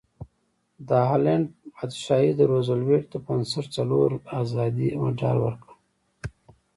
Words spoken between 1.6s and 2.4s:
پادشاهي